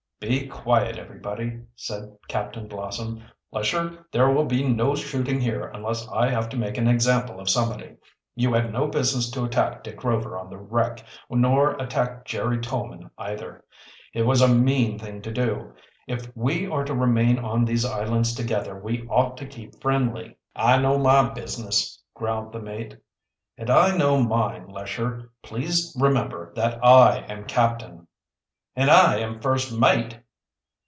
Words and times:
"Be 0.23 0.45
quiet, 0.47 0.97
everybody," 0.99 1.61
said 1.75 2.15
Captain 2.27 2.67
Blossom. 2.67 3.23
"Lesher, 3.51 4.05
there 4.11 4.29
will 4.29 4.45
be 4.45 4.63
no 4.63 4.91
shootng 4.93 5.41
here, 5.41 5.65
unless 5.73 6.07
I 6.09 6.29
have 6.29 6.47
to 6.49 6.57
make 6.57 6.77
an 6.77 6.87
example 6.87 7.39
of 7.39 7.49
somebody. 7.49 7.95
You 8.35 8.53
had 8.53 8.71
no 8.71 8.85
business 8.85 9.31
to 9.31 9.43
attack 9.45 9.83
Dick 9.83 10.03
Rover 10.03 10.37
on 10.37 10.51
the 10.51 10.59
wreck, 10.59 11.03
nor 11.31 11.71
attack 11.81 12.25
Jerry 12.25 12.59
Tolman, 12.59 13.09
either. 13.17 13.65
It 14.13 14.27
was 14.27 14.41
a 14.43 14.47
mean 14.47 14.99
thing 14.99 15.23
to 15.23 15.31
do. 15.33 15.73
If 16.05 16.29
we 16.37 16.67
are 16.67 16.85
to 16.85 16.93
remain 16.93 17.39
on 17.39 17.65
these 17.65 17.83
islands 17.83 18.35
together, 18.35 18.77
we 18.79 19.07
ought 19.07 19.37
to 19.37 19.47
keep 19.47 19.81
friendly." 19.81 20.37
"I 20.55 20.77
know 20.77 20.99
my 20.99 21.31
business," 21.33 21.99
growled 22.13 22.53
the 22.53 22.59
mate. 22.61 22.95
"And 23.57 23.71
I 23.71 23.97
know 23.97 24.21
mine, 24.21 24.67
Lesher. 24.67 25.31
Please 25.41 25.97
remember 25.99 26.53
that 26.53 26.79
I 26.85 27.21
am 27.27 27.45
captain." 27.45 28.05
"And 28.73 28.89
I 28.89 29.17
am 29.17 29.41
first 29.41 29.77
mate." 29.77 30.17